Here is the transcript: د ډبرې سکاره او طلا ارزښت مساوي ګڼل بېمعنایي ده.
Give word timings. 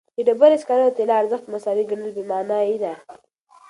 د 0.15 0.19
ډبرې 0.27 0.57
سکاره 0.63 0.83
او 0.87 0.93
طلا 0.97 1.15
ارزښت 1.21 1.45
مساوي 1.53 1.83
ګڼل 1.91 2.09
بېمعنایي 2.17 2.77
ده. 2.83 2.93